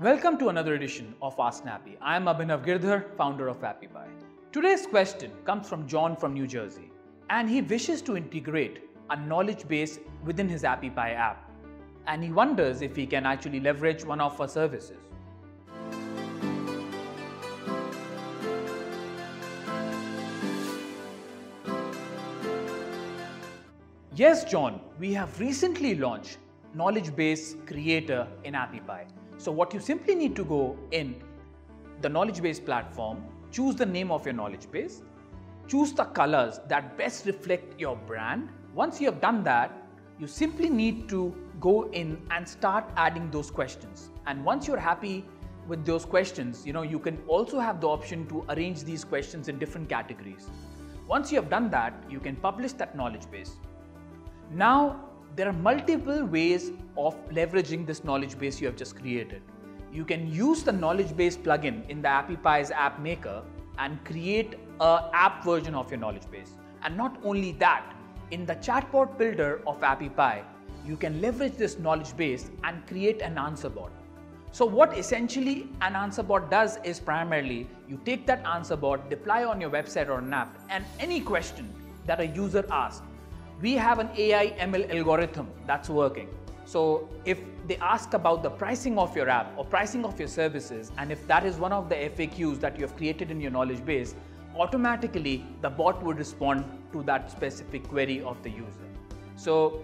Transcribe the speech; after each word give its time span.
Welcome 0.00 0.38
to 0.38 0.48
another 0.48 0.76
edition 0.76 1.12
of 1.20 1.34
Ask 1.40 1.64
Snappy. 1.64 1.98
I 2.00 2.14
am 2.14 2.26
Abhinav 2.26 2.64
Girdhar, 2.64 3.16
founder 3.16 3.48
of 3.48 3.62
AppyPie. 3.62 4.06
Today's 4.52 4.86
question 4.86 5.32
comes 5.44 5.68
from 5.68 5.88
John 5.88 6.14
from 6.14 6.34
New 6.34 6.46
Jersey, 6.46 6.92
and 7.30 7.50
he 7.50 7.62
wishes 7.62 8.00
to 8.02 8.16
integrate 8.16 8.84
a 9.10 9.16
knowledge 9.16 9.66
base 9.66 9.98
within 10.24 10.48
his 10.48 10.62
AppyPie 10.62 11.16
app, 11.16 11.50
and 12.06 12.22
he 12.22 12.30
wonders 12.30 12.80
if 12.80 12.94
he 12.94 13.06
can 13.06 13.26
actually 13.26 13.58
leverage 13.58 14.04
one 14.04 14.20
of 14.20 14.40
our 14.40 14.46
services. 14.46 14.98
Yes, 24.14 24.44
John, 24.44 24.80
we 25.00 25.12
have 25.14 25.40
recently 25.40 25.96
launched 25.96 26.38
Knowledge 26.72 27.16
Base 27.16 27.56
Creator 27.66 28.28
in 28.44 28.54
AppyPie. 28.54 29.08
So 29.38 29.52
what 29.52 29.72
you 29.72 29.78
simply 29.78 30.16
need 30.16 30.34
to 30.36 30.44
go 30.44 30.76
in 30.90 31.22
the 32.00 32.08
knowledge 32.08 32.42
base 32.42 32.58
platform, 32.58 33.24
choose 33.52 33.76
the 33.76 33.86
name 33.86 34.10
of 34.10 34.24
your 34.26 34.34
knowledge 34.34 34.70
base, 34.70 35.02
choose 35.68 35.92
the 35.92 36.04
colors 36.04 36.60
that 36.68 36.98
best 36.98 37.24
reflect 37.26 37.80
your 37.80 37.96
brand. 37.96 38.48
Once 38.74 39.00
you 39.00 39.06
have 39.06 39.20
done 39.20 39.44
that, 39.44 39.70
you 40.18 40.26
simply 40.26 40.68
need 40.68 41.08
to 41.08 41.32
go 41.60 41.88
in 41.90 42.20
and 42.32 42.48
start 42.48 42.84
adding 42.96 43.30
those 43.30 43.50
questions. 43.50 44.10
And 44.26 44.44
once 44.44 44.66
you're 44.66 44.76
happy 44.76 45.24
with 45.68 45.84
those 45.84 46.04
questions, 46.04 46.66
you 46.66 46.72
know, 46.72 46.82
you 46.82 46.98
can 46.98 47.22
also 47.28 47.60
have 47.60 47.80
the 47.80 47.88
option 47.88 48.26
to 48.28 48.44
arrange 48.48 48.82
these 48.82 49.04
questions 49.04 49.48
in 49.48 49.58
different 49.58 49.88
categories. 49.88 50.48
Once 51.06 51.30
you 51.30 51.40
have 51.40 51.48
done 51.48 51.70
that, 51.70 51.94
you 52.10 52.18
can 52.18 52.34
publish 52.34 52.72
that 52.72 52.96
knowledge 52.96 53.30
base. 53.30 53.52
Now, 54.50 55.04
there 55.36 55.48
are 55.48 55.52
multiple 55.52 56.24
ways 56.24 56.72
of 57.06 57.16
leveraging 57.30 57.86
this 57.86 58.02
knowledge 58.04 58.38
base 58.38 58.60
you 58.60 58.66
have 58.66 58.76
just 58.76 58.96
created. 58.96 59.42
You 59.92 60.04
can 60.04 60.26
use 60.30 60.62
the 60.62 60.72
knowledge 60.72 61.16
base 61.16 61.36
plugin 61.36 61.88
in 61.88 62.02
the 62.02 62.08
AppyPie's 62.08 62.70
app 62.70 62.98
maker 63.00 63.42
and 63.78 64.04
create 64.04 64.56
a 64.80 65.08
app 65.14 65.44
version 65.44 65.74
of 65.74 65.90
your 65.90 66.00
knowledge 66.00 66.30
base. 66.30 66.52
And 66.82 66.96
not 66.96 67.18
only 67.24 67.52
that, 67.52 67.94
in 68.30 68.44
the 68.44 68.56
chatbot 68.56 69.16
builder 69.16 69.62
of 69.66 69.80
AppyPie, 69.80 70.42
you 70.84 70.96
can 70.96 71.20
leverage 71.20 71.54
this 71.54 71.78
knowledge 71.78 72.16
base 72.16 72.50
and 72.64 72.86
create 72.86 73.22
an 73.22 73.38
answer 73.38 73.68
bot. 73.70 73.90
So 74.50 74.64
what 74.64 74.96
essentially 74.96 75.68
an 75.82 75.94
answer 75.94 76.22
bot 76.22 76.50
does 76.50 76.78
is 76.82 76.98
primarily 76.98 77.68
you 77.88 78.00
take 78.04 78.26
that 78.26 78.44
answer 78.46 78.76
bot, 78.76 79.08
deploy 79.08 79.48
on 79.48 79.60
your 79.60 79.70
website 79.70 80.08
or 80.08 80.18
an 80.18 80.32
app, 80.32 80.58
and 80.68 80.84
any 80.98 81.20
question 81.20 81.72
that 82.06 82.20
a 82.20 82.26
user 82.26 82.64
asks, 82.70 83.02
we 83.60 83.72
have 83.74 83.98
an 83.98 84.08
AI 84.16 84.56
ML 84.58 84.94
algorithm 84.94 85.48
that's 85.66 85.88
working. 85.88 86.28
So 86.68 87.08
if 87.24 87.40
they 87.66 87.76
ask 87.78 88.12
about 88.12 88.42
the 88.42 88.50
pricing 88.50 88.98
of 88.98 89.16
your 89.16 89.30
app 89.30 89.54
or 89.56 89.64
pricing 89.64 90.04
of 90.04 90.18
your 90.18 90.28
services, 90.28 90.92
and 90.98 91.10
if 91.10 91.26
that 91.26 91.46
is 91.46 91.56
one 91.56 91.72
of 91.72 91.88
the 91.88 91.94
FAQs 91.94 92.60
that 92.60 92.76
you 92.76 92.82
have 92.82 92.94
created 92.94 93.30
in 93.30 93.40
your 93.40 93.50
knowledge 93.50 93.82
base, 93.86 94.14
automatically 94.54 95.46
the 95.62 95.70
bot 95.70 96.02
would 96.02 96.18
respond 96.18 96.66
to 96.92 97.02
that 97.04 97.30
specific 97.30 97.88
query 97.88 98.20
of 98.20 98.42
the 98.42 98.50
user. 98.50 98.88
So 99.36 99.82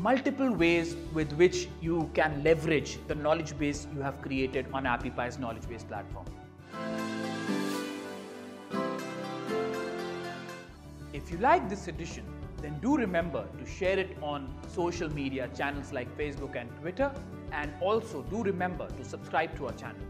multiple 0.00 0.52
ways 0.52 0.96
with 1.14 1.32
which 1.34 1.68
you 1.80 2.10
can 2.12 2.42
leverage 2.42 2.98
the 3.06 3.14
knowledge 3.14 3.56
base 3.56 3.86
you 3.94 4.00
have 4.00 4.20
created 4.20 4.66
on 4.72 4.82
AppyPie's 4.82 5.38
knowledge 5.38 5.68
base 5.68 5.84
platform. 5.84 6.26
If 11.12 11.30
you 11.30 11.38
like 11.38 11.68
this 11.68 11.86
edition, 11.86 12.24
then 12.62 12.78
do 12.80 12.96
remember 12.96 13.46
to 13.58 13.66
share 13.66 13.98
it 13.98 14.16
on 14.22 14.52
social 14.68 15.08
media 15.12 15.48
channels 15.56 15.92
like 15.92 16.08
Facebook 16.18 16.56
and 16.56 16.70
Twitter 16.80 17.12
and 17.52 17.72
also 17.80 18.22
do 18.22 18.42
remember 18.42 18.88
to 18.88 19.04
subscribe 19.04 19.56
to 19.56 19.66
our 19.66 19.72
channel. 19.72 20.00